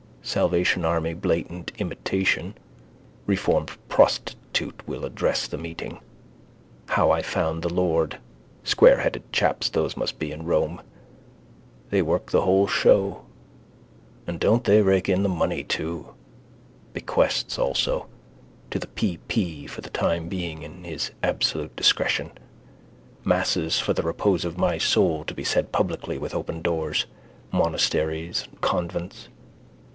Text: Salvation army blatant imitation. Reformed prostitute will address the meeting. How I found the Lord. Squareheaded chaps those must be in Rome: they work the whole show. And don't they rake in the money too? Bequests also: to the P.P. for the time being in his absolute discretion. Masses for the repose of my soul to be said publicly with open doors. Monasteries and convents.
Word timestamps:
Salvation 0.23 0.83
army 0.85 1.13
blatant 1.13 1.71
imitation. 1.79 2.55
Reformed 3.27 3.71
prostitute 3.87 4.81
will 4.87 5.03
address 5.05 5.47
the 5.47 5.57
meeting. 5.57 5.99
How 6.89 7.11
I 7.11 7.21
found 7.21 7.61
the 7.61 7.73
Lord. 7.73 8.17
Squareheaded 8.63 9.23
chaps 9.31 9.69
those 9.69 9.97
must 9.97 10.17
be 10.17 10.31
in 10.31 10.45
Rome: 10.45 10.81
they 11.89 12.01
work 12.01 12.31
the 12.31 12.41
whole 12.41 12.67
show. 12.67 13.25
And 14.25 14.39
don't 14.39 14.63
they 14.63 14.81
rake 14.81 15.09
in 15.09 15.21
the 15.23 15.29
money 15.29 15.63
too? 15.63 16.13
Bequests 16.93 17.59
also: 17.59 18.07
to 18.71 18.79
the 18.79 18.87
P.P. 18.87 19.67
for 19.67 19.81
the 19.81 19.89
time 19.89 20.29
being 20.29 20.63
in 20.63 20.83
his 20.83 21.11
absolute 21.21 21.75
discretion. 21.75 22.31
Masses 23.23 23.79
for 23.79 23.93
the 23.93 24.03
repose 24.03 24.45
of 24.45 24.57
my 24.57 24.77
soul 24.79 25.23
to 25.25 25.33
be 25.33 25.43
said 25.43 25.71
publicly 25.71 26.17
with 26.17 26.33
open 26.35 26.61
doors. 26.63 27.05
Monasteries 27.51 28.47
and 28.49 28.61
convents. 28.61 29.27